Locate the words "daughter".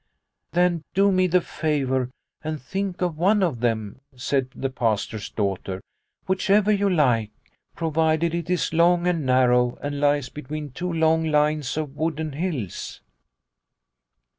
5.29-5.79